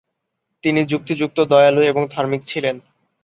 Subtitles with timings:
[0.63, 2.75] তিনি যুক্তিযুক্ত, দয়ালু এবং ধার্মিক ছিলেন।